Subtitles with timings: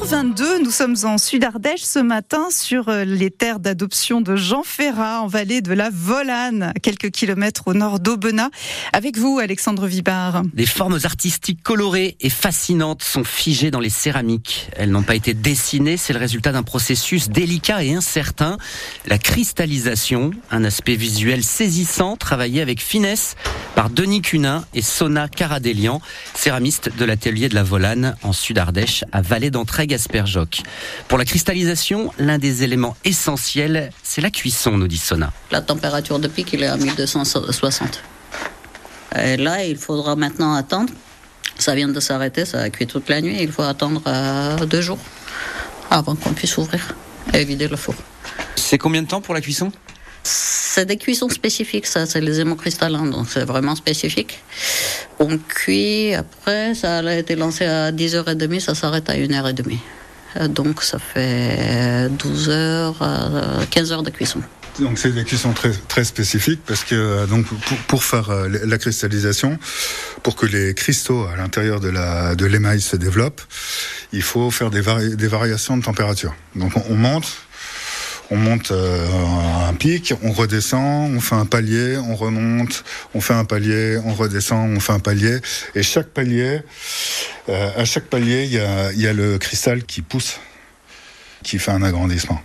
[0.00, 5.20] 8h22, nous sommes en Sud-Ardèche ce matin sur euh, les terres d'adoption de Jean Ferrat
[5.20, 8.48] en vallée de la Volane, quelques kilomètres au nord d'Aubenas.
[8.94, 10.42] Avec vous, Alexandre Vibard.
[10.54, 14.70] Des formes artistiques colorées et fascinantes sont figées dans les céramiques.
[14.74, 18.56] Elles n'ont pas été dessinées, c'est le résultat d'un processus délicat et incertain.
[19.06, 23.36] La cristallisation, un aspect visuel saisissant, travaillé avec finesse
[23.74, 26.00] par Denis Cunin et Sona Caradelian,
[26.34, 29.50] céramistes de l'atelier de la Volane en Sud-Ardèche à Vallée
[31.08, 35.32] Pour la cristallisation, l'un des éléments essentiels, c'est la cuisson, nous dit Sona.
[35.50, 38.02] La température de pic, il est à 1260.
[39.16, 40.92] Et là, il faudra maintenant attendre.
[41.58, 43.36] Ça vient de s'arrêter, ça a cuit toute la nuit.
[43.40, 44.98] Il faut attendre euh, deux jours
[45.90, 46.94] avant qu'on puisse ouvrir
[47.34, 47.94] et vider le four.
[48.56, 49.72] C'est combien de temps pour la cuisson?
[50.72, 54.38] C'est des cuissons spécifiques, ça, c'est les hémocristallins, donc c'est vraiment spécifique.
[55.18, 59.78] On cuit, après, ça a été lancé à 10h30, ça s'arrête à 1h30.
[60.36, 64.40] Euh, donc ça fait 12 h 15 heures de cuisson.
[64.78, 67.46] Donc c'est des cuissons très, très spécifiques parce que euh, donc
[67.88, 69.58] pour, faire euh, la cristallisation,
[70.22, 73.42] pour que les cristaux à l'intérieur de de l'émail se développent,
[74.12, 76.32] il faut faire des, vari des variations de température.
[76.54, 77.26] Donc on, on monte,
[78.30, 79.06] on monte euh,
[79.68, 84.14] un pic, on redescend, on fait un palier, on remonte, on fait un palier, on
[84.14, 85.38] redescend, on fait un palier.
[85.74, 86.60] Et chaque palier,
[87.48, 90.40] euh, à chaque palier, il y a, y a le cristal qui pousse,
[91.42, 92.40] qui fait un agrandissement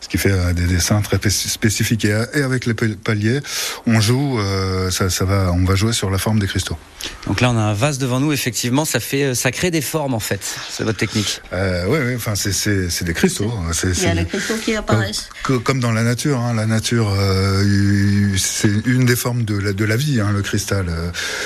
[0.00, 2.04] ce qui fait euh, des dessins très spécifiques.
[2.04, 3.40] Et, avec les paliers,
[3.86, 6.78] on joue, euh, ça, ça, va, on va jouer sur la forme des cristaux.
[7.26, 8.32] Donc là, on a un vase devant nous.
[8.32, 10.40] Effectivement, ça fait, euh, ça crée des formes en fait.
[10.70, 11.40] C'est votre technique.
[11.52, 12.14] Euh, oui, oui.
[12.16, 13.52] Enfin, c'est des cristaux.
[13.82, 15.28] Il y a les cristaux qui apparaissent.
[15.42, 16.38] Comme, comme dans la nature.
[16.38, 16.54] Hein.
[16.54, 20.20] La nature, euh, c'est une des formes de la, de la vie.
[20.20, 20.86] Hein, le cristal,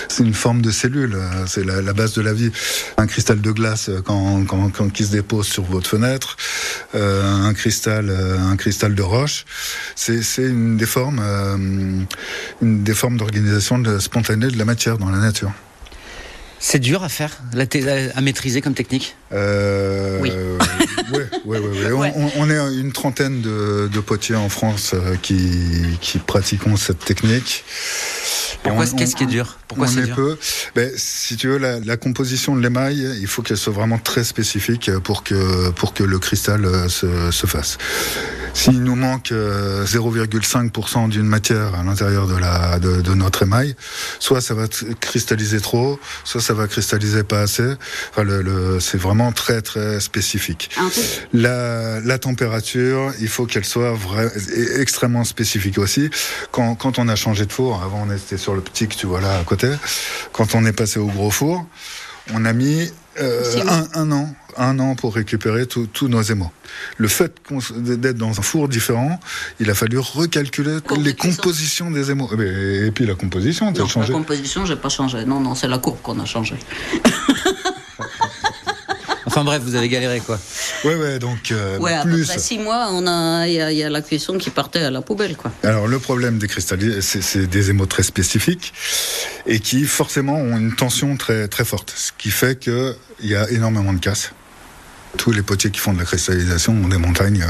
[0.08, 1.16] c'est une forme de cellule.
[1.46, 2.50] C'est la, la, base de la vie.
[2.96, 6.36] Un cristal de glace quand, quand, quand qui se dépose sur votre fenêtre,
[6.94, 9.44] euh, un cristal un cristal de roche.
[9.94, 11.56] C'est une des formes, euh,
[12.62, 15.52] une des formes d'organisation spontanée de la matière dans la nature.
[16.60, 17.40] C'est dur à faire,
[18.14, 19.16] à maîtriser comme technique?
[19.32, 20.32] Euh, Oui.
[21.12, 26.18] ouais, ouais, ouais, On, est une trentaine de, de potiers en France euh, qui, qui
[26.18, 27.64] pratiquons cette technique.
[28.62, 29.58] Pourquoi qu'est-ce qui est dur?
[29.68, 30.16] Pourquoi c'est dur?
[30.16, 30.38] peu.
[30.74, 34.24] Ben, si tu veux, la, la composition de l'émail, il faut qu'elle soit vraiment très
[34.24, 37.78] spécifique pour que pour que le cristal euh, se, se fasse.
[38.54, 43.74] S'il nous manque 0,5% euh, d'une matière à l'intérieur de, la, de, de, notre émail,
[44.18, 44.66] soit ça va
[45.00, 47.74] cristalliser trop, soit ça va cristalliser pas assez.
[48.10, 50.70] Enfin, le, le, c'est vraiment très très spécifique.
[51.32, 54.30] La, la température, il faut qu'elle soit vrai,
[54.76, 56.10] extrêmement spécifique aussi.
[56.50, 59.06] Quand, quand on a changé de four, avant on était sur le petit que tu
[59.06, 59.70] vois là à côté,
[60.32, 61.66] quand on est passé au gros four,
[62.34, 64.34] on a mis euh, un, un, an,
[64.68, 66.50] un an pour récupérer tous nos émaux.
[66.96, 67.32] Le fait
[67.76, 69.18] d'être dans un four différent,
[69.60, 72.30] il a fallu recalculer les compositions des émaux.
[72.38, 74.12] Et puis la composition, tu as changé?
[74.12, 75.24] La composition, j'ai pas changé.
[75.24, 76.56] Non, non, c'est la courbe qu'on a changé.
[79.28, 80.38] Enfin bref, vous avez galéré quoi.
[80.84, 81.52] Ouais, ouais, donc.
[81.52, 82.22] Euh, ouais, plus...
[82.22, 85.02] après six mois, on a, il y, y, a la cuisson qui partait à la
[85.02, 85.52] poubelle, quoi.
[85.62, 88.72] Alors le problème des cristallis, c'est des émaux très spécifiques
[89.46, 93.50] et qui forcément ont une tension très très forte, ce qui fait qu'il y a
[93.50, 94.32] énormément de casse.
[95.16, 97.44] Tous les potiers qui font de la cristallisation ont des montagnes,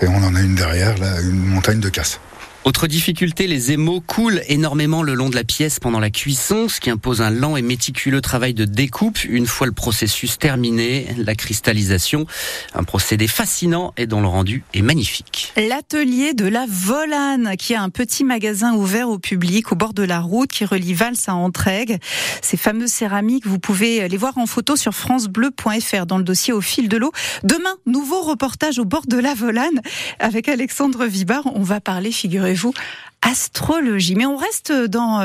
[0.00, 2.20] et on en a une derrière, là, une montagne de casse.
[2.64, 6.78] Autre difficulté, les émaux coulent énormément le long de la pièce pendant la cuisson, ce
[6.78, 9.24] qui impose un lent et méticuleux travail de découpe.
[9.24, 12.26] Une fois le processus terminé, la cristallisation,
[12.74, 15.54] un procédé fascinant et dont le rendu est magnifique.
[15.56, 20.02] L'atelier de la Volane, qui a un petit magasin ouvert au public au bord de
[20.02, 21.98] la route qui relie Vals à Entraigue.
[22.42, 26.60] Ces fameuses céramiques, vous pouvez les voir en photo sur francebleu.fr dans le dossier au
[26.60, 27.12] fil de l'eau.
[27.42, 29.80] Demain, nouveau reportage au bord de la Volane
[30.18, 31.44] avec Alexandre Vibard.
[31.54, 32.74] On va parler, figurez vous
[33.22, 34.14] astrologie.
[34.14, 35.18] Mais on reste dans